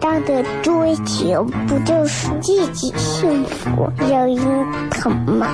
[0.00, 5.48] 大的追求不就是自己幸福、有人疼吗？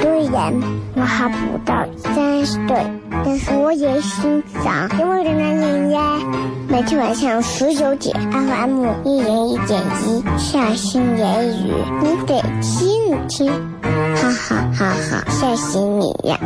[0.00, 0.52] 虽然
[0.94, 2.86] 我还不到三十岁，
[3.24, 6.20] 但是我也心脏因为的那年呀，
[6.68, 13.52] 每天晚上十九点，FM 一人一点一，下心言语，你得听听，
[13.82, 16.38] 哈哈哈哈，吓死你呀！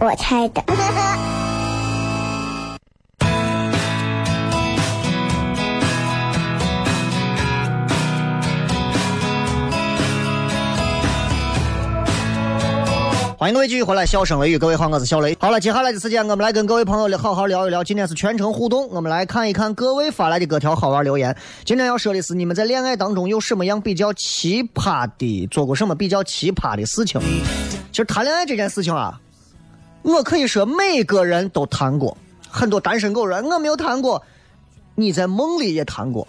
[0.00, 0.62] 我猜的。
[13.44, 15.36] 欢迎各位继续回来，笑声雷雨，各位好，我是小雷。
[15.38, 17.84] 好了，接下来的时间，我们来跟各位朋友好好聊一聊。
[17.84, 21.36] 今天是全程互动，我们来看一看各位发来的各条好玩留言。
[21.62, 27.20] 今天要说的是，你们在恋爱当中有什么样比较奇葩的，做过什么比较奇葩的事情？
[27.92, 29.20] 其实谈恋爱这件事情啊，
[30.00, 32.16] 我可以说每个人都谈过。
[32.48, 34.22] 很多单身狗说我没有谈过，
[34.94, 36.26] 你在梦里也谈过，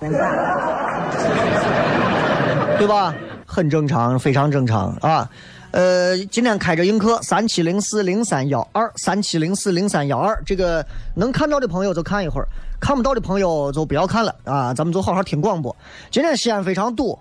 [2.78, 3.16] 对吧？
[3.56, 5.30] 很正常，非常正常啊。
[5.72, 12.48] 呃，今天开着映客三七零四零三幺二三七零四零三幺二，这个能看到的朋友就看一会儿，
[12.82, 14.74] 看不到的朋友就不要看了啊！
[14.74, 15.74] 咱们就好好听广播。
[16.12, 17.18] 今天西安非常堵，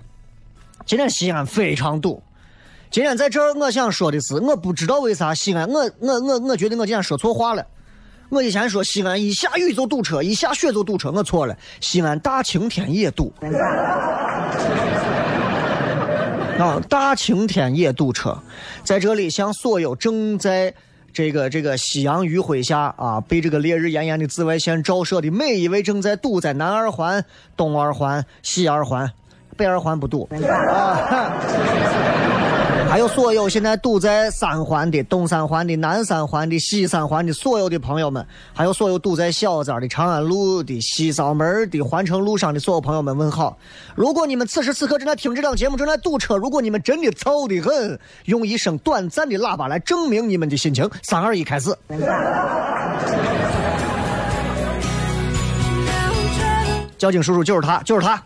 [0.85, 2.21] 今天西安非常堵。
[2.91, 7.65] 今天在这儿，我想说的是，我不知道为啥西安，我我我我觉得我今天说错话了。
[8.31, 11.57] 我以前说西安一下雨就堵车，一下雪就堵车，我错了。
[11.81, 13.33] 西安大晴天也堵。
[16.59, 18.39] 啊，大晴天也堵车，
[18.85, 20.73] 在这里向所有正在
[21.13, 27.25] 这个这个夕阳余晖下啊，被这个烈日炎炎的紫外线照射的每一位正在堵在南二环、
[27.57, 29.11] 东二环、西二环、
[29.57, 31.33] 北二环不堵啊。
[32.95, 43.59] 还有所有现在堵在三环的、东三环的、南三环的、西三环的所有的朋友们，还有所有堵在小寨的、长安路的、西扫门的、环城路上的所有朋友们，问好！
[43.97, 50.89] 如果你们此时此刻正在听这档节目，正在堵车，如果你们真的燥得很，用一声短暂的喇叭来证明你们的心情。
[51.03, 51.77] 三二一，开始！
[57.05, 58.17] 交警叔叔就是他，就是他，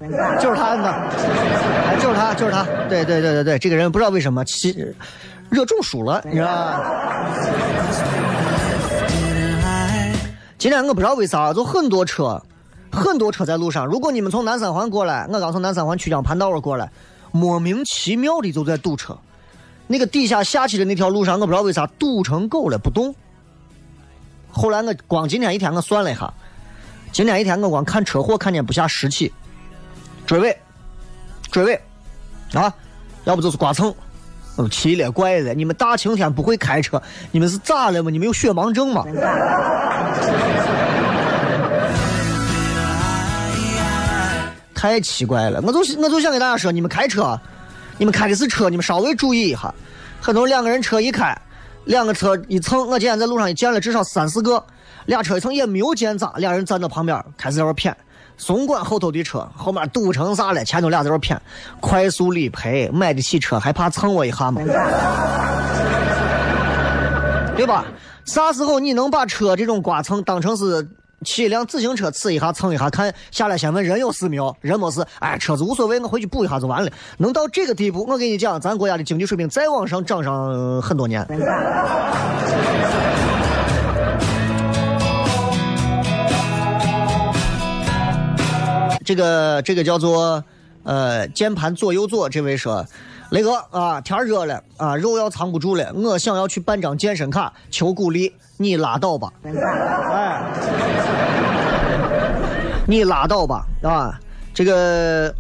[0.41, 4.71] 就是他摁的，哎，就是他，就是他，对对对对对，这个人不知道为什么气
[5.51, 6.81] 热中暑了，你知道吧？
[10.59, 12.41] 今天我不知道为啥，就很多车，
[12.93, 13.85] 很多车在路上。
[13.85, 16.89] 如果你们从南三环过来，我刚从南三环曲江盘道过来，
[17.33, 19.19] 莫名其妙的就在堵车。
[19.89, 23.13] 那个底下下去的那条路上，我不知道为啥堵成狗了，不动。
[24.53, 26.33] 后来我光今天一天我算了一下。
[27.13, 29.33] 今天一天我光看车祸看见不下十起，
[30.27, 30.57] 追尾，
[31.51, 31.81] 追尾，
[32.53, 32.73] 啊，
[33.25, 33.93] 要不就是剐蹭，
[34.71, 35.53] 奇了怪了！
[35.55, 38.11] 你们大晴天不会开车，你们是咋了吗？
[38.11, 39.05] 你们有血盲症吗？
[44.75, 45.61] 太奇怪了！
[45.63, 47.39] 我就是我就想给大家说，你们开车，
[47.97, 49.75] 你们开的是车，你们稍微注意一下。
[50.21, 51.37] 很多两个人车一开，
[51.85, 54.65] 两个车一蹭，我今天在路上也见了至少三四个。
[55.09, 57.95] 俩车一蹭也没有见咋，俩人站在旁边开始在那谝，
[58.37, 60.63] 松管后头的车后面堵成啥了？
[60.63, 61.35] 前头俩在那谝，
[61.81, 64.61] 快速理赔，买得起车还怕蹭我一下吗？
[67.57, 67.87] 对吧？
[68.27, 70.87] 啥时候你能把车这种刮蹭当成是
[71.25, 74.55] 骑一辆自行车呲一下蹭一下，看下来先问人有事没有？
[74.61, 76.91] 人没事，哎，车子无所谓，我回去补一下就完了。
[77.17, 81.27] 能到这个地步，我跟你讲，咱国家的经济水平再往上涨上很多年。
[89.09, 90.45] 这个这个叫做，
[90.83, 92.29] 呃，键盘左右左。
[92.29, 92.85] 这位说，
[93.31, 98.31] 雷哥啊，天热了啊，肉要藏不住了，我想要去办张健身卡，求鼓励。
[98.59, 99.33] 你拉倒吧，
[100.13, 100.43] 哎，
[102.87, 104.21] 你拉倒吧啊！
[104.53, 105.35] 这个，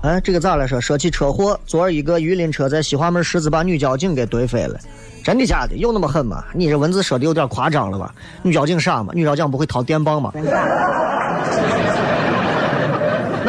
[0.00, 0.66] 哎， 这个咋了？
[0.66, 4.80] 说说起车祸，昨儿一个榆林车在西华门十字把女交警给怼飞了，
[5.22, 5.76] 真的假的？
[5.76, 6.42] 有那么狠吗？
[6.54, 8.14] 你这文字说的有点夸张了吧？
[8.42, 9.12] 女交警傻吗？
[9.14, 10.32] 女交警不会掏电棒吗？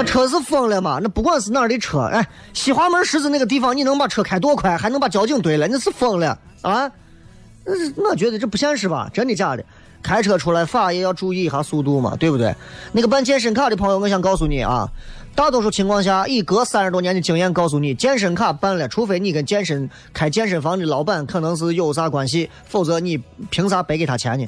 [0.08, 1.00] 车是疯了吗？
[1.02, 5.68] 那不管是哪儿的车，哎，西华门十字那个地方，你能把车开多快，还能把交警怼了？
[5.68, 6.90] 那是疯了啊！
[7.96, 9.10] 那我觉得这不现实吧？
[9.14, 9.64] 真的假的？
[10.02, 12.56] 开车出来法也要注意一下速度嘛，对不对？
[12.94, 14.88] 那个办健身卡的朋友，我想告诉你啊，
[15.36, 24.48] 大多数情况下，以隔三十多年的经验告诉你，健身卡办了，除非你跟健身开健身房的老板可能是有啥关系，否则你凭啥白给他钱呢？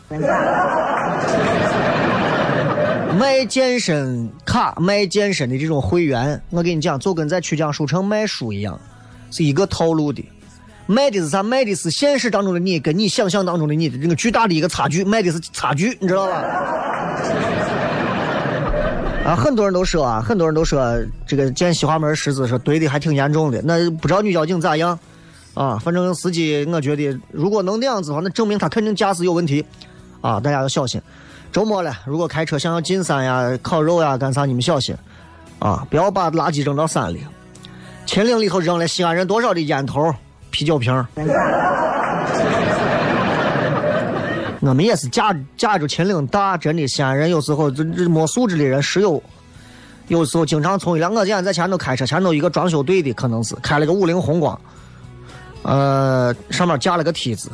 [3.18, 8.80] 卖健身卡、卖健身的这种会员，我跟你讲，就跟在曲江书城卖书一样，
[9.32, 10.24] 是一个套路的。
[10.86, 11.44] 卖的是啥？
[11.44, 16.34] 卖的是现实当中的你跟你想象当中的你的这个巨大的一个差距，卖的是差距，你知道吧？
[19.26, 20.98] 啊，很多人都说啊，很多人都说
[21.28, 23.62] 这个见西华门十字说怼的还挺严重的。
[23.64, 24.98] 那不知道女交警咋样
[25.54, 25.78] 啊？
[25.78, 29.66] 反正司机，我觉得如果能那样子的话，那证明他肯定驾驶有问题
[30.22, 30.40] 啊！
[30.40, 31.02] 大家要小心。
[31.51, 34.96] 周末了，如果开车想要进山呀、烤肉呀、干啥，你们小心
[35.57, 35.86] 啊！
[35.90, 37.24] 不要把垃圾扔到山里。
[38.06, 40.13] 秦岭里头扔了西安人多少的烟头、
[40.51, 40.94] 啤酒瓶。
[44.62, 49.22] 我们也是架架着秦岭大，真的西安人有时候这这没素质的人是有，
[50.07, 54.60] 有时候经常从一辆我今天在前头开车，前头一个装修队的可能是开了个五菱宏光，
[55.63, 57.50] 呃，上面架了个梯子，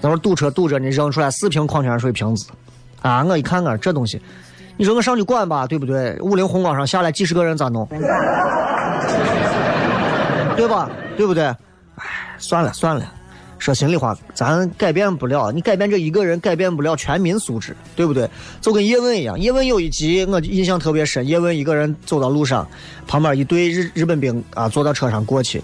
[0.00, 2.46] 等会堵车堵着呢，扔出来四瓶矿泉水瓶子，
[3.02, 4.20] 啊，我一看啊，这东西，
[4.76, 6.16] 你说我上去管吧，对不对？
[6.20, 7.86] 五菱宏光上下来几十个人咋弄？
[10.56, 10.90] 对吧？
[11.16, 11.44] 对不对？
[11.44, 11.56] 哎，
[12.38, 13.14] 算了算了。
[13.58, 18.30] 说心里话，咱改变不了，你改变这一个人，改变不了全民素质，对不对？
[18.60, 22.64] 就跟叶问一样，叶问有一集我印象特别深，叶问一个人走到路上，
[23.08, 25.60] 旁边一队日日本兵啊坐到车上过去，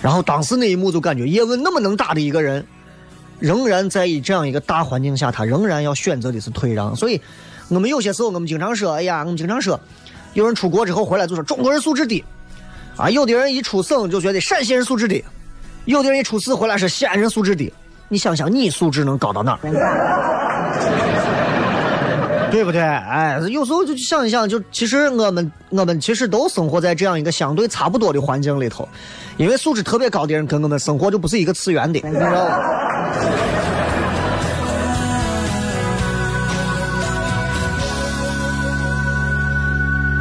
[0.00, 2.64] 然后当时那一幕就感觉叶问那么能打的一个人，
[3.38, 6.94] 仍然在以这样一个大环境下，他仍然要选择的是退让。
[6.96, 7.20] 所以，
[7.68, 9.78] 我们有些时候我们经常说，哎呀，我们经常说，
[10.34, 12.24] 有人出国之后回来就说中国人素质低，
[12.96, 15.22] 啊，有的人一出省就觉得陕西人素质低。
[15.84, 17.72] 有的人一出事回来是西安人素质低，
[18.08, 19.62] 你想想你素质能高到哪儿？
[22.50, 22.80] 对不对？
[22.80, 28.88] 哎，有时候就想一想，就其实我们我们其实都生活在这样一个相对差不多的环境里头，
[29.36, 32.58] 因为素质特别高的人跟我们生活就不是一个次元的，你知道吗？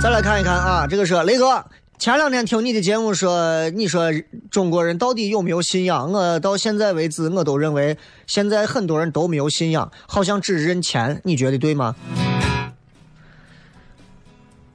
[0.01, 1.65] 再来看一看啊，这个是雷哥。
[1.97, 4.11] 前两天听你的节目说，你说
[4.51, 6.11] 中国人到底有没有信仰？
[6.11, 7.97] 我到现在为止，我都认为
[8.27, 11.19] 现在很多人都没有信仰，好像只认钱。
[11.23, 11.95] 你觉得对吗？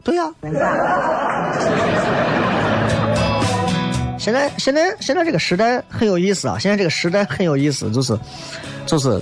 [0.03, 0.33] 对呀。
[4.21, 6.59] 现在现在现在这个时代很有意思啊！
[6.59, 8.19] 现在这个时代很有意思，就是
[8.85, 9.19] 就是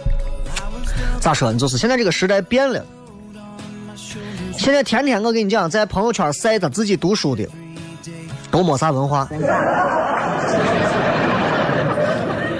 [1.20, 1.58] 咋说呢？
[1.58, 2.84] 就是现在这个时代变了。
[4.58, 7.48] 现在天天我跟你讲，在朋友圈晒他自己读书的。
[8.50, 9.28] 都没啥文化。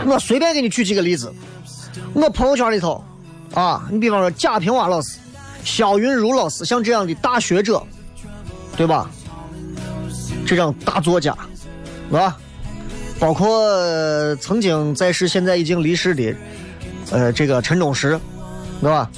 [0.07, 1.33] 我随便给你举几个例子，
[2.13, 3.03] 我朋友圈里头，
[3.53, 5.19] 啊，你比方说贾平凹老师、
[5.65, 7.83] 肖云如老师，像这样的大学者，
[8.77, 9.11] 对吧？
[10.47, 11.35] 这种大作家，
[12.17, 12.37] 啊，
[13.19, 16.35] 包括曾经在世、现在已经离世的，
[17.11, 18.19] 呃，这个陈忠实，
[18.81, 19.11] 对吧？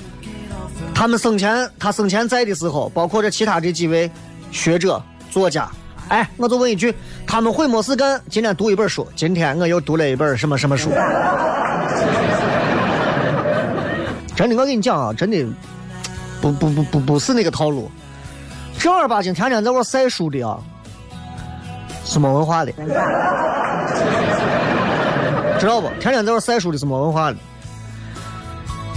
[0.94, 4.10] 他们生前，他生前在的时候，包括这其他这几位
[4.50, 5.70] 学者、作家。
[6.08, 6.92] 哎，我就问一句，
[7.26, 8.20] 他们会没事干？
[8.28, 10.90] 今天读一本书，今天我又读了一本什么什么书？
[14.34, 15.46] 真的，我跟你讲啊，真的，
[16.40, 17.88] 不不不不不是那个套路。
[18.78, 20.58] 正儿八经天天在我晒书的啊，
[22.10, 22.72] 是没文化的，
[25.60, 25.88] 知道不？
[26.00, 27.36] 天天在这晒书的是没文化的。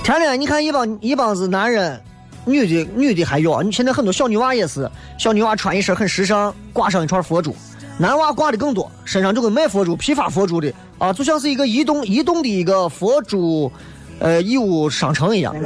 [0.03, 2.01] 天天你看一帮一帮子男人。
[2.45, 7.55] 女的女的还有，你现在很多小女娃也是，小女娃穿一身很时尚，挂上一串佛珠，
[7.97, 13.71] 男娃挂的更多，身上就跟卖佛珠、批发佛珠的啊，就像是一个移动移动的一个佛珠，
[14.19, 15.55] 呃，义乌商城一样。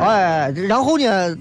[0.00, 1.36] 哎，然后呢，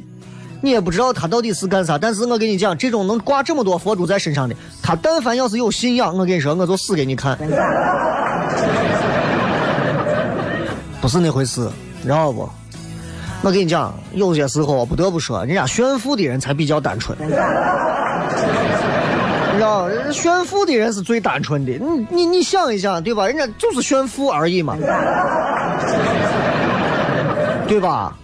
[0.61, 7.37] 你也不知道他到底是干啥，但是我跟你讲，这种能挂这么多佛珠在身上的，他但凡要是有信仰，我跟你说，我就死给你看。
[11.01, 11.69] 不是那回事。
[12.01, 12.49] 知道不？
[13.41, 17.17] 我跟你讲，有些时候不得不说，人家炫富的人才比较单纯。
[17.19, 17.35] 你知
[19.61, 21.73] 道，炫富的人是最单纯的。
[21.73, 23.27] 你你你想一想，对吧？
[23.27, 24.77] 人家就是炫富而已嘛，
[27.67, 28.15] 对吧？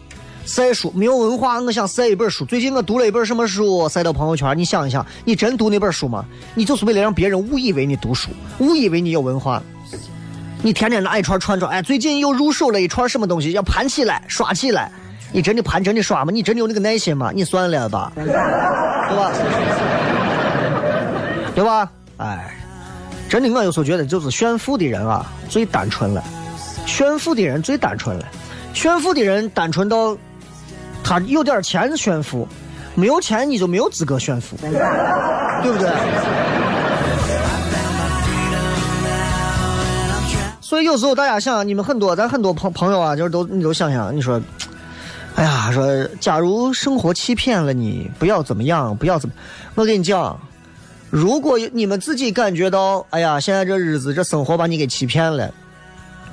[0.45, 2.45] 晒书没有文化，我想晒一本书。
[2.45, 4.55] 最近我读了一本什么书，晒到朋友圈。
[4.55, 6.23] 你想一想，你真读那本书吗？
[6.53, 9.61] 你就是为了让别人误以为你读书，误以为你有文化。
[10.61, 14.91] 你天天拿一串串串，哎，最近又入手了一串什么东西，要盘起来刷起来。
[15.31, 16.31] 你真的盘真的刷吗？
[16.31, 17.31] 你真的有那个耐心吗？
[17.33, 19.31] 你算了吧， 对吧？
[21.55, 21.91] 对吧？
[22.17, 22.55] 哎，
[23.27, 26.23] 真的，我有时候觉得就是炫富的人啊，最单纯了。
[26.85, 28.25] 炫富的人最单纯了。
[28.73, 30.17] 炫富的人单纯到，
[31.07, 32.47] 他有点钱炫富，
[32.95, 35.87] 没有钱你就没有资格炫富，对不对？
[40.59, 44.41] 所以有时候大家想，你们很多咱很多朋朋友啊，就是都你都想想，你说，
[45.35, 49.35] 哎呀，说假如生活欺骗了你，不要怎么样，不要怎么，
[49.75, 50.39] 我跟你讲，
[51.11, 55.53] 如果你们自己感觉到，哎呀，现在这日子这生活把你给欺骗了，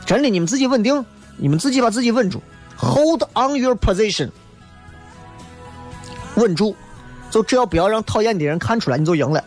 [0.06, 1.04] 真的，你们自己稳定，
[1.36, 2.40] 你们自己把自己稳住
[2.78, 4.30] ，hold on your position，
[6.36, 6.74] 稳住，
[7.30, 9.44] 就只要不要让讨厌的人看出来，你就赢了。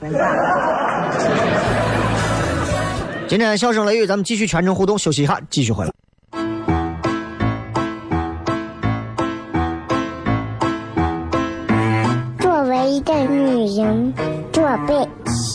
[3.28, 5.92] 今天笑声雷雨，咱们继续全程互动，休息一下，继续回来。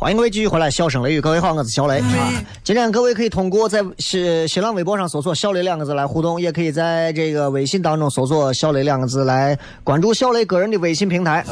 [0.00, 2.32] 欢迎各位继续回来，笑声雷雨，各位好，我是小雷啊。
[2.64, 11.44] 今天各位可以通过在新新浪微博上搜索“小雷”两个字来互动，也可以在这个微信当中搜索“小雷”两个字来关注小雷个人的微信平台。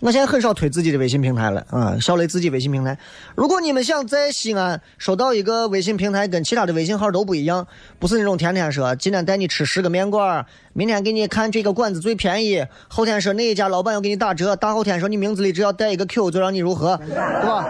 [0.00, 2.96] 我现在很少推自己的微信平台了啊，小雷自己微信平台。
[3.34, 7.66] 如果你们想在西安收到一个微信平台跟其他的微信号都不一样，
[7.98, 17.66] 不是那种天天说今天带你吃十个面馆，明天给你看这个馆子最便宜，后天说那一家老板要给你打折，大后天说你名字里只要带一个 Q 就让你如何，对吧？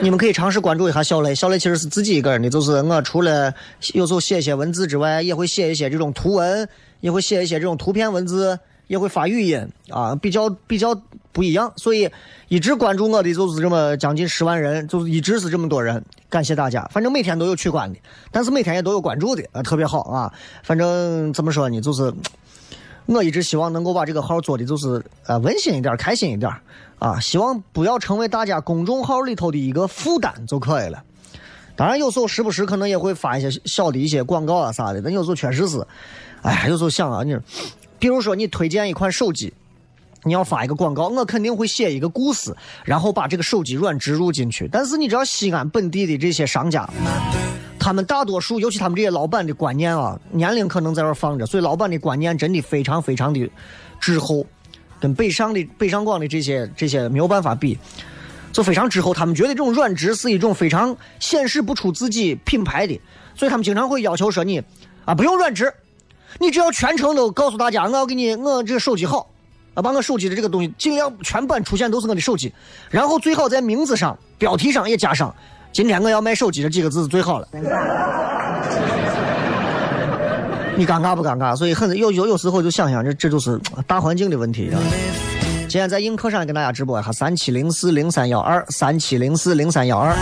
[0.00, 3.52] 你们可以尝试关注一下小雷，小雷其实是自己一个人的，就是我除了
[3.94, 6.68] 有时候写一些文字之外，也会写一些这种图文，
[7.00, 10.94] 也会写一些这种图片文字，也会发语音啊，比较比较
[11.32, 11.72] 不一样。
[11.76, 12.08] 所以
[12.48, 16.04] 一直关注我的就是这么将近十万人，就是一直是这么多人，
[16.36, 16.86] 感谢大家。
[16.92, 17.98] 反正每天都有取关的，
[18.30, 20.30] 但是每天也都有关注的啊，特别好啊。
[20.62, 22.12] 反正怎么说呢，就是
[23.06, 26.52] 我一直希望能够把这个号做的就是呃温馨一点，开心一点。
[26.98, 31.02] 啊，希望不要成为大家公众号里头的一个负担就可以了。
[31.74, 35.00] 当然，有时候时不时可能也会发一些小的一些广告啊啥的。
[35.00, 35.86] 但有时候确实是，
[36.42, 37.34] 哎，有时候想啊，你，
[37.98, 39.54] 比如说你推荐一款手机，
[40.26, 42.52] 你要发一个广告，我肯定会写一个故事，
[42.84, 44.68] 然后把这个手机软植入进去。
[44.70, 46.84] 但是你知道西安本地的这些商家，
[47.78, 53.48] 他们大多数，尤其他们这些老板的观念啊，年龄可能在这放着，所以老板的观念真的非常非常的
[54.00, 54.44] 滞后。
[54.98, 57.78] 跟北上的北上广的这些这些没有办法比，
[58.50, 59.14] 就非常滞后。
[59.14, 62.98] 他们觉得这种软植是一种非常显示不出自己品牌的，
[63.36, 64.60] 所以他们经常会要求说你
[65.04, 65.72] 啊不用软植，
[66.40, 69.30] 你只要全程都告诉大家我要给你我这个手机好
[69.76, 72.52] 啊，把我手机的这个东西尽量全版出现都是我的手机，
[72.90, 75.32] 然后最好在名字上标题上也加上
[75.70, 77.46] 今天我要卖手机这几个字是最好了。
[80.78, 81.54] 你尴尬不尴尬？
[81.54, 84.70] 所以很有有有时候就想想，这这就是大环境的问题。
[84.70, 84.80] 啊
[85.76, 90.16] 今天在映客上跟大家直播一下，三七零四零三幺二，三七零四零三幺二。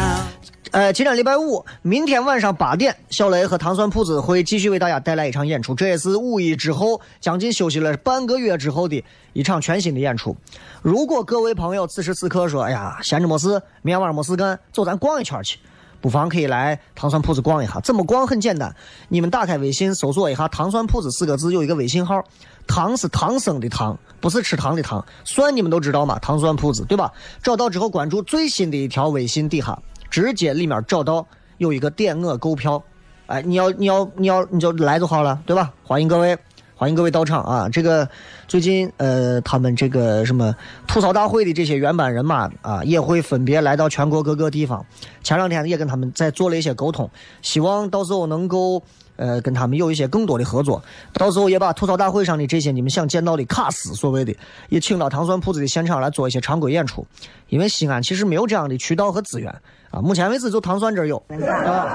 [0.73, 9.01] 呃，今天礼拜五，明天晚上八点，小雷和糖蒜铺子会继续为大家带来一场演出，这也是五一之后将近休息了半个月之后的
[9.33, 10.37] 一场全新的演出。
[10.83, 13.51] 如果各位朋友此时此刻说，哎呀，闲着没事，
[13.83, 15.61] 明天晚上没事干，走，咱逛一圈去。
[16.01, 18.75] 不妨可以来糖蒜铺子逛一下，怎么逛很简单，
[19.09, 22.23] 你们打开微信搜索一下“糖蒜铺子”四个字，有一个微信号，
[22.67, 27.13] 糖是唐僧的糖，不是吃糖的糖，蒜你们都知道嘛，糖蒜铺子对吧？
[27.43, 29.79] 找到之后关注最新的一条微信底下，
[30.11, 31.27] 直接里面找到
[31.59, 32.83] 有一个点我购票，
[33.27, 35.73] 哎，你要你要你要你就来就好了，对吧？
[35.83, 36.37] 欢迎各位。
[36.77, 37.69] 欢迎各位到场啊！
[37.69, 38.07] 这个
[38.49, 40.53] 最近呃，他们这个什么
[40.89, 44.85] 吐槽大会的这些原班人马啊，也会分别来到全国各个地方。
[45.23, 47.09] 前两天也跟他们在做了一些沟通，
[47.43, 48.83] 希望到时候能够
[49.17, 50.83] 呃跟他们有一些更多的合作。
[51.13, 54.35] 到时候也把吐槽大会上的这些你们想见到的卡司，所谓的
[54.69, 57.07] 也请到糖蒜铺子的现场来做一些常规演出。
[57.49, 59.55] 因为西安其实没有这样的渠道和资源
[59.91, 61.87] 啊，目前为止就糖蒜这儿有啊。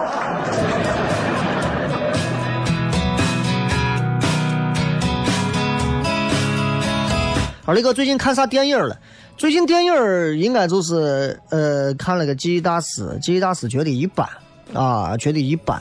[7.66, 8.98] 二雷哥最近看啥电影了？
[9.38, 14.28] 最近电影应该就是呃看了个《记忆大师》，《记忆大师》觉得一般
[14.74, 15.80] 啊，觉得一般。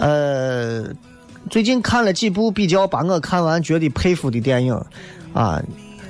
[0.00, 0.84] 呃，
[1.50, 4.72] 最近看了几部比较把我看完觉得佩服的电影
[5.34, 5.60] 啊，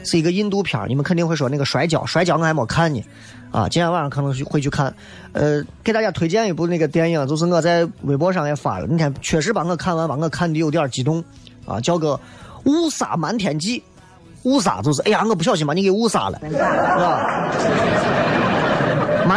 [0.05, 3.03] 是一个印度片你们肯定会说那个摔跤，摔跤我还没看呢
[3.51, 4.95] 啊，今天晚上可能会去看。
[5.33, 11.25] 呃，给大家推荐一部那个电影，就是我在微博上也发了，那天确实把我看完，把我看的有点激动
[11.67, 12.15] 啊，叫个
[12.71, 13.81] 《误杀瞒天记》。
[14.45, 17.51] 误杀就是，哎呀，我不小心把你给误杀了，是吧？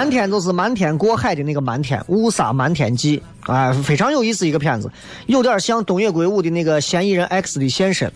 [0.01, 4.91] 瞒天就是瞒天过海的那个瞒天，误杀瞒天记，哎，非常有意思一个片子，
[5.27, 8.11] 有点像东野圭吾的那个嫌疑人 X 的现身，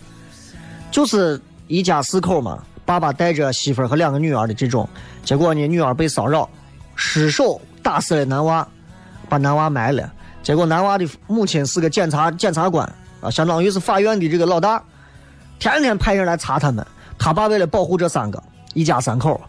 [0.90, 4.88] 就是一家四口嘛，爸爸带着媳妇儿和两个女儿的这种，
[5.22, 6.50] 结果呢，女儿被骚扰，
[6.96, 8.66] 失手打死了男娃，
[9.28, 10.12] 把男娃埋了，
[10.42, 12.84] 结果男娃的母亲是个检察检察官
[13.20, 14.82] 啊，相当于是法院的这个老大，
[15.60, 16.84] 天天派人来查他们，
[17.16, 18.42] 他爸为了保护这三个
[18.74, 19.40] 一家三口。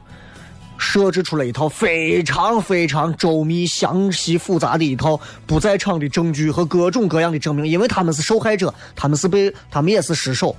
[0.77, 10.55] 设置出了一套非常非常周密、详细、复杂的一套不在场的证据和各种各样的证明，因为他们是受害者，他们是被，他们也是失手，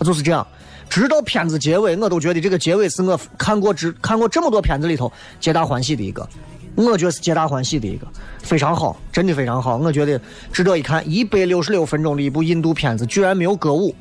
[0.00, 0.46] 就是这样。
[0.90, 6.28] 直到片子结尾，我都觉得这个结尾是我看过之看过这么多片子里头皆大欢喜的一个，
[6.74, 8.06] 我觉得是皆大欢喜的一个，
[8.42, 10.20] 非常好，真的非常好，我觉得
[10.52, 11.02] 值得一看。
[11.10, 13.94] 一百六十六分钟的一部印度片子，居然没有歌舞。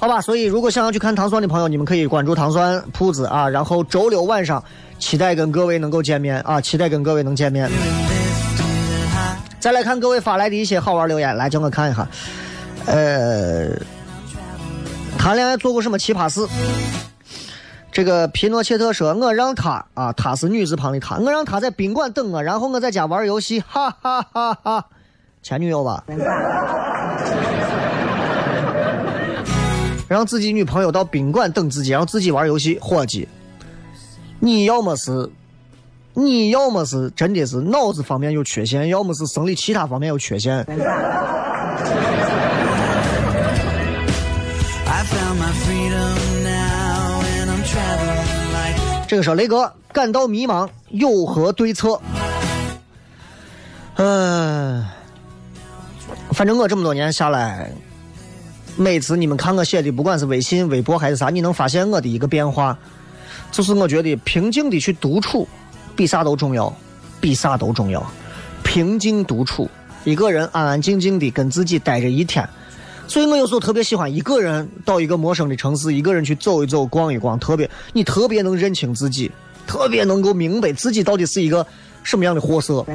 [0.00, 3.46] 好吧，所以如果想要去看糖酸的朋友，你们可以关注糖酸铺子啊。
[3.46, 4.64] 然后周六晚上，
[4.98, 7.70] 期待跟各位能够见面啊，期待跟各位能见面。
[9.60, 12.08] 再来看各位发来的一些好玩留言，来叫我看一下。
[12.86, 13.68] 呃，
[15.18, 16.48] 谈恋爱做过什么奇葩事？
[17.92, 24.86] 这个皮诺切特说，我让他啊，他是女字旁的他，我让他在宾馆等我，然后我在家玩游戏，哈哈哈哈。
[25.42, 26.04] 前女友吧。
[30.10, 32.76] 让自己女朋友到宾馆等自己，然后自己玩游戏。
[32.82, 33.28] 伙计，
[34.40, 35.30] 你要么是，
[36.14, 40.66] 你要么是真的是脑子方面有缺陷，要么是生理其他方面有缺陷。
[49.06, 52.00] 这个说雷哥感到迷茫，有何对策？
[53.94, 54.84] 嗯，
[56.32, 57.70] 反正我这么多年下来。
[58.76, 62.76] 每次你们看我写的，不管是微信、微博还是啥，你能发现我的一个变化，
[63.52, 65.46] 就是我觉得平静的去独处，
[65.94, 66.74] 比啥都重要，
[67.20, 68.04] 比啥都重要。
[68.62, 69.68] 平静独处，
[70.04, 72.48] 一个人安安静静的跟自己待着一天。
[73.06, 79.30] 所以我有时候特别喜欢一个人到一个陌生的城市，一个人去走一走、逛一逛，特别你特别能认清自己，
[79.66, 81.66] 特别能够明白自己到底是一个
[82.02, 82.86] 什么样的货色。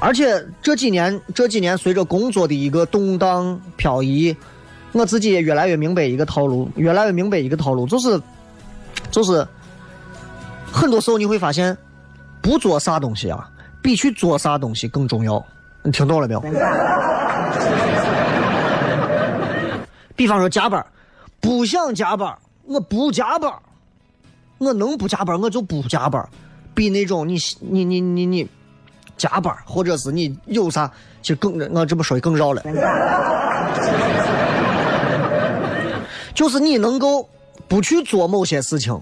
[0.00, 4.34] 而且这几年，这几年随着工作的一个动荡漂移，
[4.92, 8.20] 我自己也越来越明白一个套路，越来越明白一个套路，就是，
[9.10, 9.44] 就是，
[10.70, 11.76] 很多时候你会发现，
[12.40, 13.50] 不做啥东西啊，
[13.82, 15.44] 比去做啥东西更重要。
[15.82, 16.40] 你听懂了没有？
[20.14, 20.84] 比方说加班，
[21.40, 23.52] 不想加班，我不加班，
[24.58, 26.24] 我能不加班我就不加班，
[26.72, 28.48] 比那种你你你你你。
[29.18, 32.62] 加班，或者是你有啥，其实更我这么说更绕了。
[36.34, 37.28] 就是你能够
[37.66, 38.96] 不去做某些事情，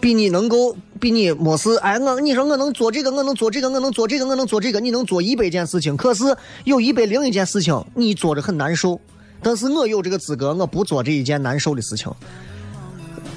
[0.00, 6.24] 比你能够比你没事，哎，我你说我能做这个，我能做这个，我能做这个，我能做这个，你能做一百件事情，可是
[6.64, 9.00] 有一百零一件事情你做着很难受，
[9.40, 12.12] 但是我有这个资格，我不做这一件难受的事情，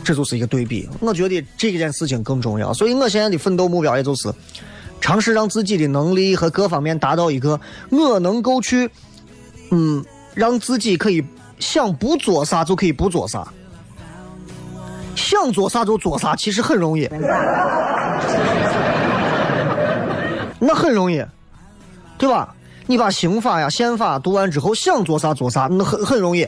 [0.04, 0.90] 这就是一个对比。
[1.02, 4.34] 我觉得这件事情更重要，所以我现在的奋斗目标也就是。
[5.02, 7.60] 尝试让自己的能力和各方面达到一个
[7.90, 8.90] 我能够去，
[9.72, 11.26] 嗯，让自己可以
[11.60, 13.46] 想不做啥就可以不做啥，
[15.16, 17.10] 想做啥就做啥，其实很容易，
[20.60, 21.26] 那很容易，
[22.18, 22.56] 对吧？
[22.86, 26.48] 你把刑法呀、宪法读完之后，想做啥做啥，那很很容易。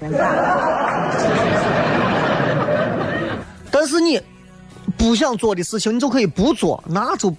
[3.71, 4.21] 但是你
[4.97, 7.35] 不想做的事情，你就可以不做，那就。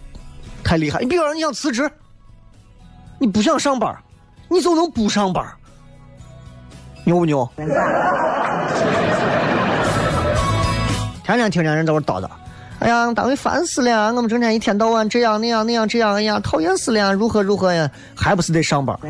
[0.74, 0.98] 太厉害！
[0.98, 1.88] 你比方说你想辞职，
[3.20, 3.96] 你不想上班，
[4.48, 5.46] 你就能不上班，
[7.04, 7.48] 牛不牛？
[11.22, 12.28] 天天听见人在那叨叨，
[12.80, 18.98] 哎呀，单位烦死了，我们整天一天到晚这样那样那样这样，哎呀，讨厌死了，如何如何呀，还不是得上班？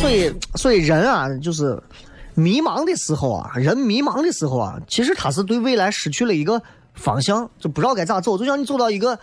[0.00, 1.78] 所以，所以人啊，就是。
[2.38, 6.62] 迷茫的时候啊，人迷茫的时候啊，其实他是对未来失去了一个
[6.94, 8.38] 方向，就不知道该咋走。
[8.38, 9.18] 就像你走到一个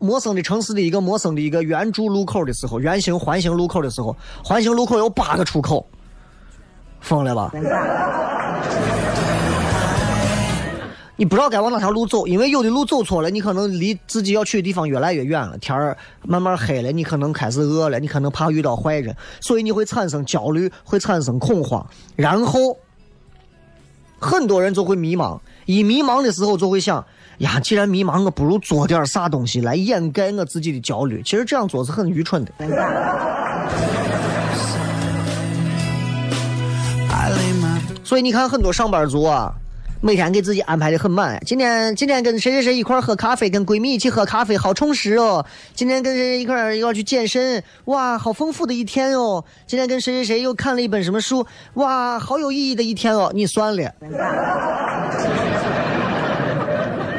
[0.00, 5.86] 陌生的城市的一个陌生的一个圆柱路口的时候，圆形环形路口的时候，环形路口有八个出口，
[6.98, 7.52] 疯了吧？
[11.20, 15.58] 你不知道该往哪条路走，因为有的路走错了，你可能离自己要去的地方越来越远了。
[15.58, 22.78] 天儿慢慢黑了，你可能开始饿了，你可能怕遇到坏人，所以你会产生焦虑，会产生恐慌，然后
[24.20, 27.04] 很多人就会迷茫，一迷茫的时候就会想，
[27.38, 31.20] 呀，既然迷茫，我不如做点啥东西来掩盖我自己的焦虑。
[31.24, 32.52] 其实这样做是很愚蠢的。
[38.04, 39.52] 所以你看，很多上班族啊，
[40.00, 41.40] 每天给自己安排的很满。
[41.44, 45.44] 今天今天跟谁谁谁一块喝咖啡，跟闺蜜一起喝咖啡，好充实哦。
[45.74, 49.44] 今天跟谁谁一块要去健身，哇，好丰富的一天哦。
[49.66, 53.32] 今天跟谁谁谁又看了一本什么书，哇，好有意义的一天哦。
[53.34, 53.92] 你算了，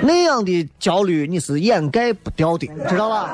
[0.01, 3.29] 那样的焦虑你是掩盖不掉的，知道吧？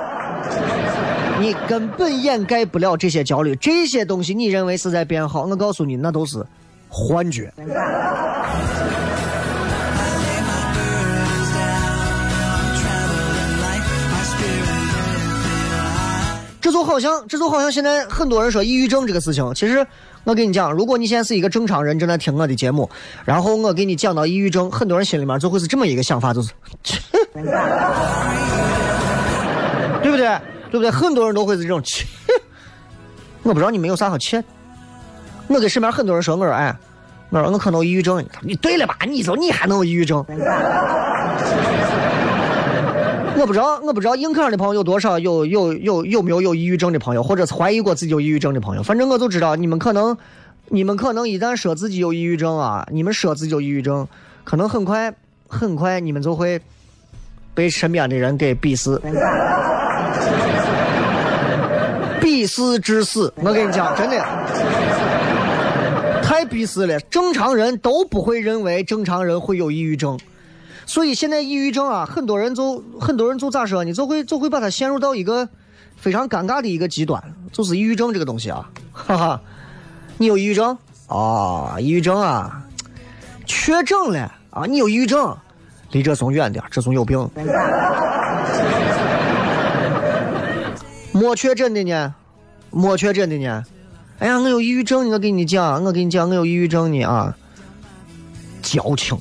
[1.39, 6.43] 你根本掩盖不了这些焦虑，这些东西你认为是在变好，我告诉你，那都是。
[6.89, 7.51] 幻觉。
[16.65, 19.53] 这就好像，这就好像现在很多人说抑郁症这个事情。
[19.53, 19.85] 其实，
[20.23, 22.89] 我跟你讲，如果你现在是一个正常人，正在听我的节目，
[23.23, 26.49] 然后我给你讲到抑郁症，很多人心里面就会是这么一个想法，就是，
[30.01, 30.39] 对不对？
[30.71, 30.89] 对不对？
[30.89, 32.03] 很多人都会是这种切。
[33.43, 34.43] 我不知道你们有啥好切。
[35.47, 36.75] 我跟身边很多人说，我说哎。
[37.29, 38.97] 我说我可能有抑郁症，你对了吧？
[39.07, 40.25] 你说你还能有抑郁症？
[43.37, 48.83] 我不知道，我不知道硬壳的朋友有多少有有有有没有有抑郁症的朋友，或者是怀疑过自己有抑郁症的朋友。
[48.83, 50.17] 反正我就知道，你们可能，
[50.69, 54.07] 你们可能一旦说自己有抑郁症啊，你们说自己有抑郁症，
[54.43, 55.13] 可能很快
[55.47, 56.59] 很快你们就会
[57.53, 58.99] 被身边的人给鄙视，
[62.21, 63.33] 鄙视致死。
[63.37, 64.25] 我跟你讲，真的。
[66.23, 66.99] 太鄙视了！
[67.01, 70.19] 正常人都不会认为正常人会有抑郁症，
[70.85, 73.91] 所以现在抑郁症啊，很多人就很多人就咋说呢？
[73.91, 75.47] 就会就会把它陷入到一个
[75.95, 77.21] 非常尴尬的一个极端，
[77.51, 79.41] 就是抑郁症这个东西啊，哈哈，
[80.17, 81.77] 你有抑郁症啊？
[81.79, 82.63] 抑郁症啊，
[83.45, 84.65] 确诊了啊？
[84.65, 85.35] 你有抑郁症，
[85.91, 87.29] 离这怂远点，这怂有病。
[91.11, 92.13] 没确诊的呢？
[92.71, 93.63] 没确诊的呢？
[94.19, 97.35] 哎呀，我有抑郁症，我跟你讲，我跟你讲，我有抑郁症呢啊，
[98.61, 99.17] 矫情。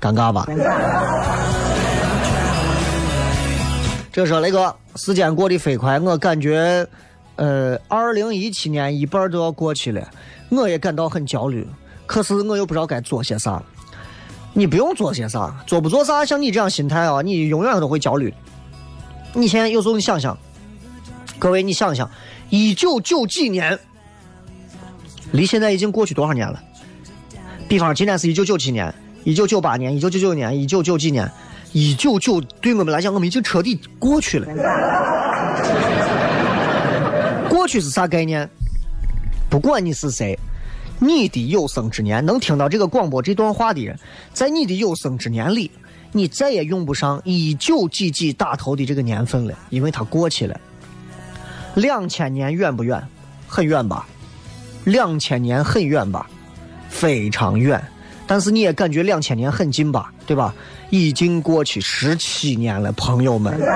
[0.00, 0.46] 尴尬吧？
[4.12, 6.86] 这说雷哥，时间过得飞快，我感觉，
[7.36, 10.08] 呃，二零一七年一半都要过去了，
[10.48, 11.66] 我也感到很焦虑。
[12.06, 13.62] 可是我又不知道该做些啥，
[14.54, 18.32] 你不用做些啥，做不做啥，像你这样心态啊，你永远都会焦虑。
[19.34, 20.36] 你现在有时候你想想，
[21.38, 22.10] 各位你想想，
[22.48, 23.78] 一九九几年，
[25.32, 26.60] 离现在已经过去多少年了？
[27.68, 28.92] 比方今年是一九九七年、
[29.24, 31.30] 一九九八年、一九九九年、一九九几年、
[31.72, 34.46] 一九九，对我们来讲，我们已经彻底过去了。
[37.48, 38.48] 过去是啥概念？
[39.50, 40.38] 不管你是谁。
[41.00, 43.96] 你的有生之年能听到这个广播这段话的人，
[44.32, 45.70] 在你的有生之年里，
[46.10, 50.60] 你再也用不上一九几几打头的这个年份了，因为它过去了。
[51.76, 53.00] 两千年远不远？
[53.46, 54.08] 很远吧？
[54.86, 56.28] 两千年很远吧？
[56.88, 57.80] 非常远。
[58.28, 60.12] 但是你也感觉两千年很近吧？
[60.26, 60.54] 对吧？
[60.90, 63.58] 已经过去十七年了，朋友们。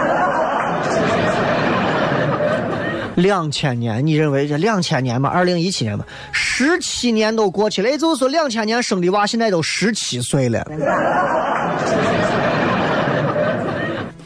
[3.16, 5.28] 两千年，你认为这两千年嘛？
[5.28, 6.04] 二零一七年嘛？
[6.32, 10.64] 十七年都过去了，也就是说两千年生的娃现在都十七岁了，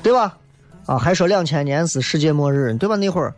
[0.02, 0.36] 对吧？
[0.86, 2.94] 啊，还说两千年是世界末日，对吧？
[2.94, 3.34] 那会儿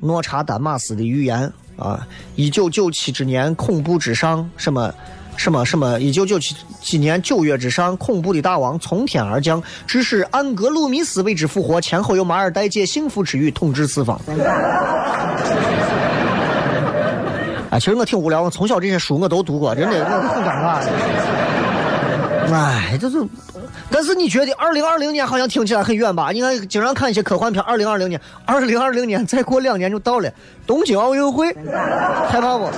[0.00, 4.94] 诺查丹马斯的预言啊，一九九七之年恐怖之上什么？
[5.36, 6.00] 什么什么？
[6.00, 11.80] 一九九七几年九月之上，恐怖的大王从天而降，致使安格鲁密斯为之复活。
[11.80, 14.20] 前后由马尔代姐幸福之语统治四方。
[17.70, 20.80] 哎，其实我挺无聊，我从小这些书我都读过，真的，我很尴尬。
[22.54, 23.26] 哎，就是，
[23.90, 26.30] 但是你觉得二零二零年好像听起来很远吧？
[26.30, 30.30] 你看，经常看一些科幻片，二零二零年，二零二零年再过两年就到了
[30.66, 31.52] 东京奥运会，
[32.28, 32.70] 害怕不？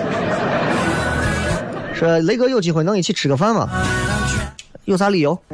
[1.98, 3.68] 说雷哥有机会能一起吃个饭吗？
[4.84, 5.36] 有啥理由？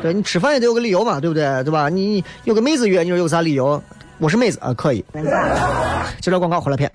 [0.00, 1.44] 对你吃饭也得有个理由嘛，对不对？
[1.64, 1.88] 对吧？
[1.88, 3.82] 你有个妹子约，你说有啥理由？
[4.18, 5.04] 我是妹子啊，可以。
[6.22, 6.90] 接着广告回来骗。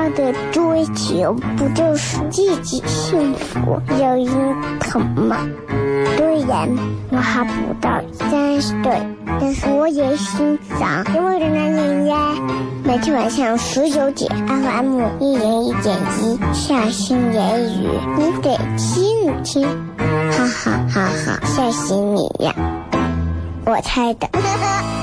[0.00, 5.36] 他，的追求不就是自己幸福、有人疼吗？
[6.16, 6.68] 虽然
[7.10, 9.02] 我还不到三十岁，
[9.40, 12.34] 但是我也心脏因为的男人呀。
[12.82, 22.54] 每天晚上十九点，FM 一零一点一，下心言语，你得听听，哈哈哈哈，吓死你呀！
[23.66, 24.99] 我猜的。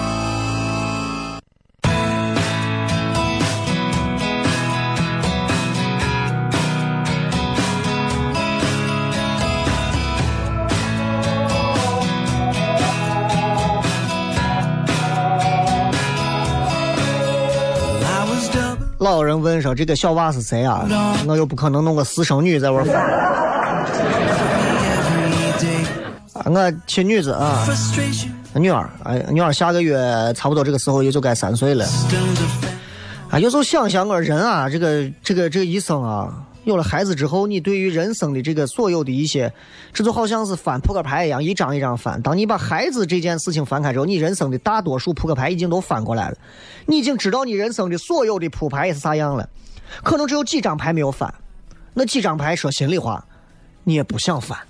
[19.07, 20.85] 老有人问说：“这个小娃是谁啊？”
[21.25, 22.87] 我又不可能弄个私生女在玩儿。
[26.45, 27.65] 我亲女子啊，
[28.53, 29.97] 女儿，哎，女儿下个月
[30.35, 31.85] 差不多这个时候也就该三岁了。
[33.29, 36.27] 啊，有时候想想我人啊，这个这个这个一生啊。
[36.67, 39.49] 有了孩子之后，你对于人生的这个所有的一些，
[39.93, 42.21] 这就好像是翻扑克牌一样，一张一张翻。
[42.21, 46.35] 当你把孩子这件事情翻开之后，你人生的大多数扑克牌已经都翻过来了，
[46.85, 49.47] 你已经知道你人生的所有的扑牌是啥样了。
[50.03, 51.33] 可能只有几张牌没有翻，
[51.93, 53.23] 那几张牌说心里话，
[53.85, 54.59] 你也不想翻，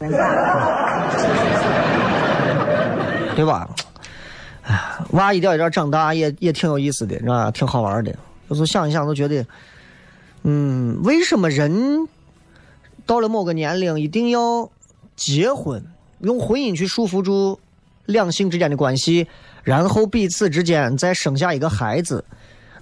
[3.36, 3.68] 对吧？
[4.66, 4.80] 哎，
[5.14, 7.50] 娃一点一点长大也也挺有意思的，是吧？
[7.50, 8.14] 挺好玩的。
[8.50, 9.44] 有时候想一想，都觉得。
[10.44, 12.08] 嗯，为什么人
[13.06, 14.70] 到了某个年龄一定要
[15.16, 15.84] 结婚，
[16.20, 17.60] 用婚姻去束缚住
[18.06, 19.28] 两性之间的关系，
[19.64, 22.24] 然后彼此之间再生下一个孩子？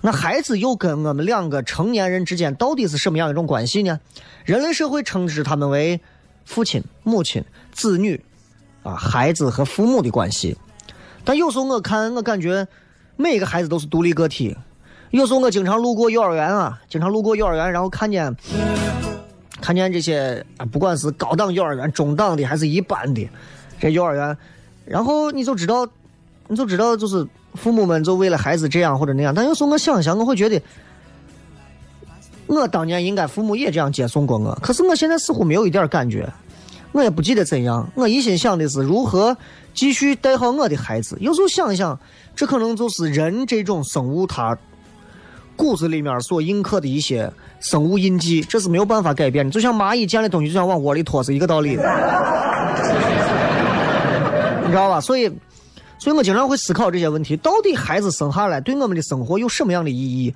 [0.02, 4.00] 那孩子又跟我们两个成年人之间到底是什么样一种关系呢？
[4.44, 6.00] 人类社会称之他们为
[6.44, 8.24] 父亲、母亲、子女，
[8.84, 10.56] 啊，孩子和父母的关系。
[11.24, 12.68] 但有时候我看，我感觉
[13.16, 14.56] 每个孩子都是独立个体。
[15.16, 18.36] 有时候我经常路过幼儿园啊，经常路过幼儿园，然后看见
[19.62, 23.26] 看见这些啊，不管是高档幼儿园、中档的还是一般的
[23.80, 24.38] 这幼儿园，
[24.84, 25.88] 然后你就知道，
[26.50, 29.34] 你就知道，就是父母们就为了孩子这样或者那样。
[29.34, 30.62] 但有时候我想一想，我会觉得，
[32.48, 36.30] 我当年应该父母也这样接送过我，可是我现在似乎没有一点感觉，
[36.92, 37.90] 我也不记得怎样。
[37.96, 39.38] 我一心想的是如何
[39.74, 41.18] 继续带好我的孩子。
[41.22, 41.98] 有时候想一想，
[42.36, 44.58] 这可能就是人这种生物它。
[45.56, 49.52] 骨子里面所印刻的一些生物印记，这是没有办法改变的。
[49.52, 51.72] 就像蚂蚁见了东西就想往窝里拖，是一个道理。
[54.64, 55.00] 你知道吧？
[55.00, 55.30] 所以，
[55.98, 60.34] 所以我经常会思考这些问题：到底孩子生下来对我们的生活有什么样的意义？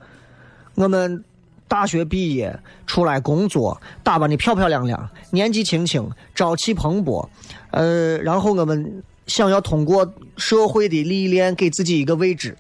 [0.76, 1.24] 我们
[1.68, 7.28] 大学毕业出来工作，打扮的漂漂亮亮，年纪轻轻，朝气蓬勃。
[7.72, 12.56] 呃，然后我们想要通过社会的历练，给自己一个位置，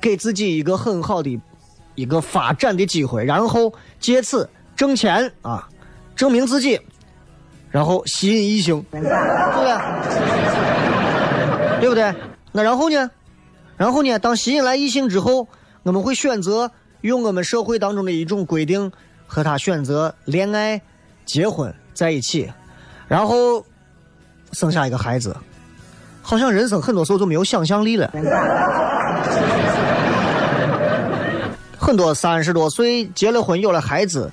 [0.00, 1.38] 给自己一个很好的。
[1.94, 5.68] 一个发展的机会，然后借此挣钱啊，
[6.16, 6.80] 证明自己，
[7.70, 9.76] 然后吸引异性，对不对？
[11.80, 12.14] 对不对？
[12.52, 13.10] 那然后呢？
[13.76, 14.18] 然后呢？
[14.18, 15.48] 当吸引来异性之后，
[15.82, 18.92] 我们会选择用我们社会当中的一种规定
[19.26, 20.82] 和他选择恋爱、
[21.24, 22.52] 结婚在一起，
[23.08, 23.64] 然后
[24.52, 25.34] 生下一个孩子，
[26.20, 28.10] 好像人生很多时候就没有想象力了。
[31.90, 34.30] 很多三十多岁结了婚有了孩子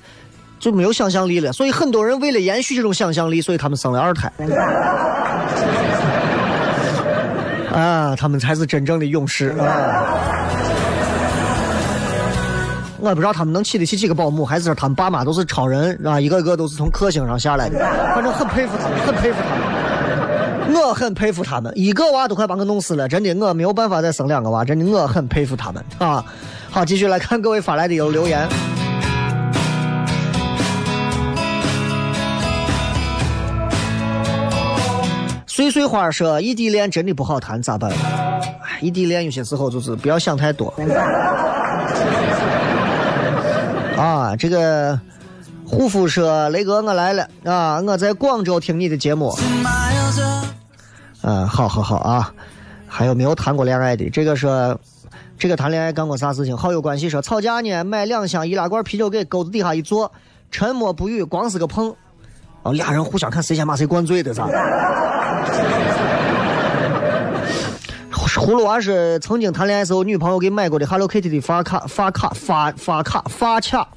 [0.60, 4.30] 就没有想象力了，所以很多人为了延续这种想象力，所以他们生了二胎。
[7.74, 10.06] 啊，他们才是真正的勇士啊！
[13.00, 17.76] 我也不知道他们能起得起几个保姆，还是他们爸妈都是超人啊，一个个都是从克星上下来的，
[18.14, 19.64] 反正很佩服他们，很佩服他们。
[20.80, 26.24] 我很佩服他们，一个娃都快把我弄死了，真的，我没有办法再生两个娃，真的，我很佩服他们啊。
[26.70, 28.48] 好，继续来看各位发来的有留言。
[35.46, 37.90] 碎碎花说：“异地恋真的不好谈，咋办？
[38.80, 40.72] 异地恋有些时候就是不要想太多。
[43.98, 45.00] ”啊，这个
[45.66, 47.80] 护肤说：“雷哥，我来了啊！
[47.80, 49.36] 我在广州听你的节目。”
[51.22, 52.32] 嗯，好好好啊！
[52.86, 54.08] 还有没有谈过恋爱的？
[54.10, 54.78] 这个说。
[55.38, 56.56] 这个谈恋爱干过啥事情？
[56.56, 60.10] 好友关系说吵架呢，买两箱易拉罐啤酒给沟子底下一坐，
[60.50, 61.94] 沉默不语，光是个碰，
[62.62, 64.48] 哦，俩人互相看谁先把谁灌醉的啥？
[68.38, 73.88] 葫芦娃是曾经谈恋爱时候女朋友给买过的 Hello Kitty 的发卡发卡发发卡发卡。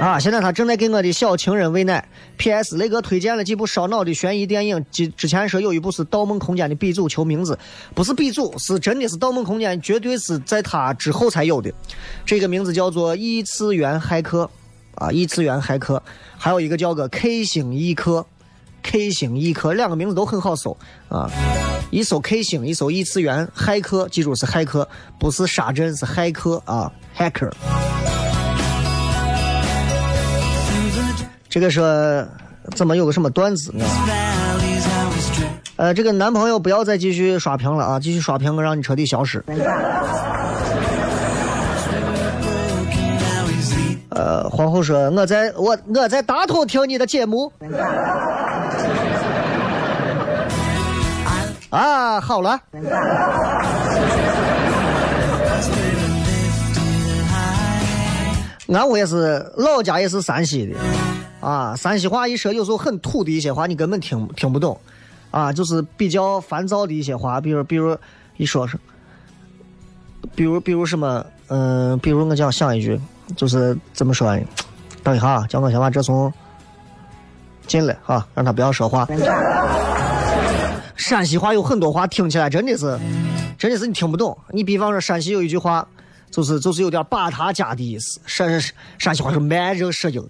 [0.00, 2.06] 啊，现在他正在给我的小情人喂奶。
[2.36, 2.76] P.S.
[2.76, 7.58] 雷哥推荐了几部烧脑的悬疑电影，之之前说有一部是《盗梦空间》的鼻祖，求名字，
[7.94, 11.72] 不是鼻祖，是真的是《盗梦空间》，绝对是在他之后才有的。
[12.26, 14.50] 这个名字叫做《异次元骇客》，
[15.04, 16.02] 啊，异次元骇客，
[16.36, 18.26] 还有一个叫个 K 星异客
[18.82, 20.76] ，K 星异客，两个名字都很好搜
[21.08, 21.30] 啊。
[21.90, 24.86] 一搜 K 星，一搜异次元骇客，记住是骇客，
[25.20, 27.52] 不是沙阵，是骇客啊，hacker。
[31.54, 31.86] 这个说
[32.74, 33.72] 怎么有个什么段子？
[35.76, 38.00] 呃，这个男朋友不要再继续刷屏了啊！
[38.00, 39.40] 继续刷屏，我让你彻底消失。
[44.08, 47.52] 呃，皇后说我在我我在大同听你的节目。
[51.70, 52.58] 啊，好了。
[58.66, 60.76] 俺我也是老家也是山西的。
[61.44, 64.80] 啊，山西话一说，有时候很土的一些话，你根本听听不懂，
[65.30, 67.94] 啊，就是比较烦躁的一些话，比如比如
[68.38, 68.78] 一说是，
[70.34, 72.98] 比如比如什么，嗯，比如我讲想一句，
[73.36, 74.42] 就是怎么说呢？
[75.02, 76.32] 等一下，叫我先把这从
[77.66, 79.06] 进来哈，让他不要说话。
[80.96, 82.98] 山西话有很多话听起来真的是，
[83.58, 84.34] 真的是你听不懂。
[84.48, 85.86] 你比方说山西有一句话。
[86.30, 88.60] 就是就是有点把他家的意思，山
[88.98, 90.22] 山西话说慢热摄影。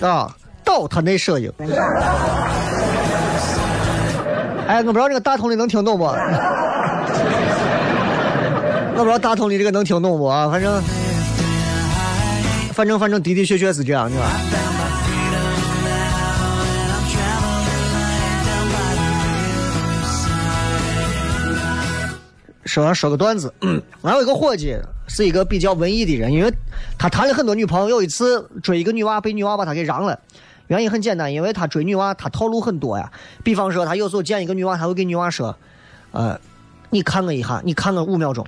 [0.00, 1.52] 啊，倒他那摄影。
[4.68, 6.04] 哎，我不知道这个大同的能听懂不？
[8.94, 10.48] 我不知道大同的这个能听懂不啊？
[10.50, 10.82] 反正
[12.72, 14.16] 反正反正的的确确是这样，是
[22.78, 23.52] 说上说个段子，
[24.02, 26.54] 俺有一个伙计是一个比较文艺的人，因为
[26.96, 30.16] 他谈了很多女朋友，有一次追一个女娃，被女娃把他给让了。
[30.68, 33.10] 原因很简单，因为他追女娃，他套路很多呀。
[33.42, 35.56] 比方说，他有时候见一个女娃，他会跟女娃说
[36.12, 36.38] ：“呃，
[36.90, 38.46] 你看我一下，你看我五秒钟，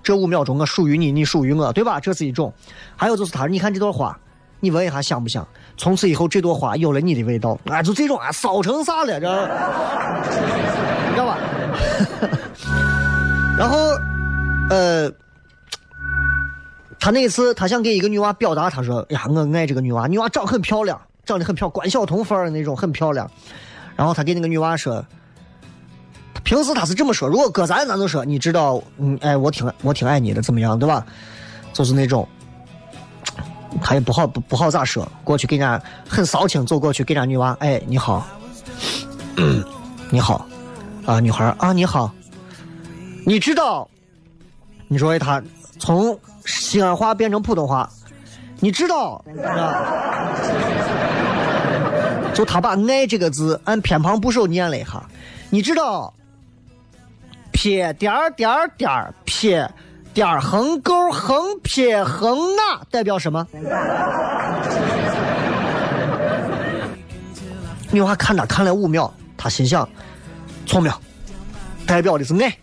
[0.00, 1.98] 这五秒钟我属于你，你属于我，对吧？
[1.98, 2.54] 这是一种。
[2.94, 4.16] 还有就是他，你看这朵花，
[4.60, 5.44] 你闻一下香不香？
[5.76, 9.18] 从此以后这朵花有了你的味道，啊，就这种啊，骚成啥了？
[9.18, 9.28] 这，
[11.08, 11.38] 你知道吧？”
[13.56, 13.76] 然后，
[14.70, 15.10] 呃，
[16.98, 23.30] 他那次他想给一个女娃表达，他说：“呀，我爱这个女娃，女娃长很漂亮，长得很漂亮，关晓彤范儿的那种，很漂亮。”
[23.94, 25.04] 然后他给那个女娃说
[26.42, 31.04] ：“平时他是这么说，如果搁咱，咱就说，你知道，嗯，哎，我挺我挺爱你的，怎么样，对吧？
[31.74, 32.26] 就是那种，
[33.82, 38.26] 他也不好不不好咋说，过去给人家很骚情，走过去给人家女娃，哎，你好，
[40.10, 40.46] 你好，
[41.04, 42.10] 啊，女孩啊，你好。”
[43.24, 43.88] 你知道，
[44.88, 45.42] 你说他
[45.78, 47.88] 从西安话变成普通话，
[48.60, 50.32] 你知道，啊
[52.34, 55.02] 就他把“爱”这个字按偏旁部首念了一下。
[55.50, 56.12] 你知道，
[57.52, 59.70] 撇点点点撇
[60.14, 63.46] 点横勾横撇横捺代表什么？
[67.90, 69.86] 女娃看他看了五秒，他心想：
[70.66, 70.90] 聪明，
[71.86, 72.56] 代表的是爱。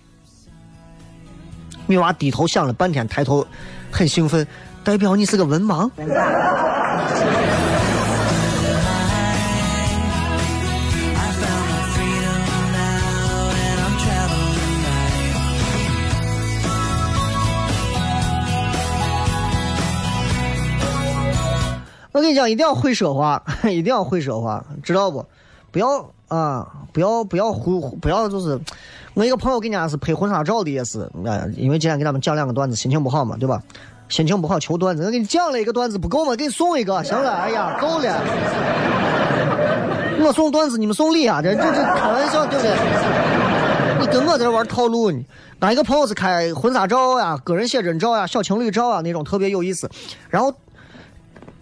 [1.89, 3.43] 女娃低头想了半天，抬头，
[3.89, 4.45] 很兴奋，
[4.83, 5.89] 代表你是个文盲。
[22.11, 25.25] 我跟你讲，一定要会说话， 一定要会说话，知道不？
[25.71, 28.59] 不要啊，不要不要胡不要就是。
[29.15, 33.61] 我一个朋友给人家是拍婚纱照的，也是，哎，因为今天给他们讲两个段子，心情不好嘛，对吧？
[34.07, 36.35] 心情不好求段子，我给你讲了一个段子不够吗？
[36.35, 38.21] 给你送一个，行了，哎呀，够了。
[40.21, 41.41] 我送段子，你们送礼啊？
[41.41, 42.71] 这这这开玩笑，对不对？
[43.99, 45.21] 你跟我在这玩套路呢？
[45.59, 49.89] 俺一个朋友是开婚纱照呀、个人写真照呀、小情侣照啊那种特别有意思，
[50.29, 50.53] 然后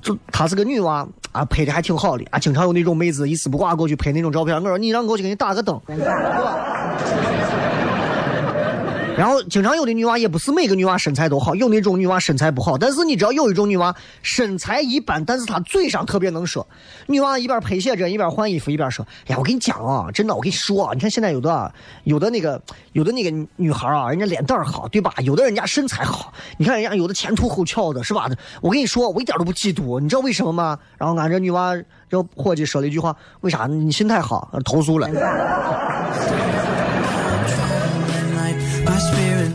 [0.08, 7.67] 就她是个女娃啊，拍的还挺好的啊，经常有那种妹子一丝不挂过去拍那种照片，我说你让我去给你打个灯，对吧？
[9.18, 16.66] 然后经常有的女娃也不是每个女娃身材都好，有那种女娃身材不好，但是你知道有一种女娃身材一般，但是她嘴上特别能说。
[17.08, 22.62] 女娃一边拍写真一边换衣服一边说：“哎呀，我跟你讲啊，真的，我跟你说啊，你看现在有的有的那个
[22.92, 25.12] 有的那个女孩啊，人家脸蛋好，对吧？
[25.24, 28.30] 有的人家身材好，你看人家有的前凸后翘的，是吧？
[28.62, 30.78] 我跟你说，我一点都不嫉妒，你知道为什么吗？
[30.96, 31.76] 然后俺这女娃
[32.08, 33.66] 这伙计说了一句话：为啥？
[33.66, 35.10] 你心态好，投诉了。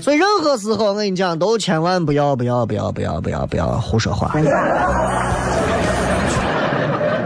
[0.02, 4.28] 所所以任何时候我跟你讲，都千万不要不要不要不要不要不要胡说话。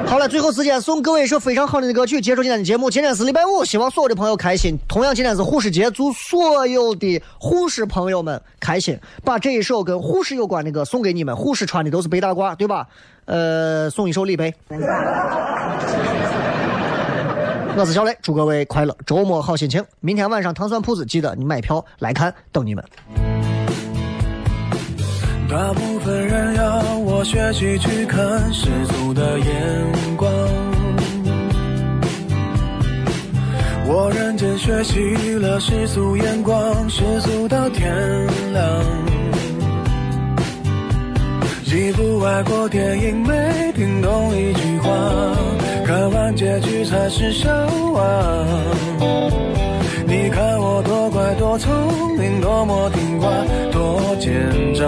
[0.06, 2.88] 好了，最后时间送各位一首非常好听的歌曲，结束今天的节目。
[2.88, 4.78] 今天是礼拜五，希望所有的朋友开心。
[4.86, 8.96] 同样，今天是护士节，祝所有的护士朋友们开心。
[9.24, 11.34] 把这一首跟护士有关的歌送给你们。
[11.34, 12.86] 护士穿的都是白大褂，对吧？
[13.24, 14.54] 呃，送一首李白。
[17.78, 19.84] 我是小雷，祝各位快乐，周末好心情。
[20.00, 22.82] 明天晚上糖蒜铺子，记得你买票来看，等你们。
[25.46, 30.32] 大部分人要我学习去看世俗的眼光，
[33.86, 37.94] 我认真学习了世俗眼光，世俗到天
[38.54, 38.82] 亮。
[41.66, 44.90] 一部外国电影没听懂一句话，
[45.86, 47.48] 看完结局才是笑
[47.94, 48.44] 话。
[50.04, 53.30] 你看我多乖多聪明，多么听话，
[53.70, 54.34] 多奸
[54.74, 54.84] 诈。